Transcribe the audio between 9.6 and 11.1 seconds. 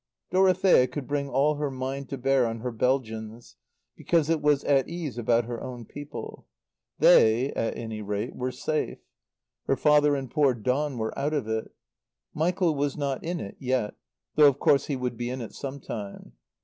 Her father and poor Don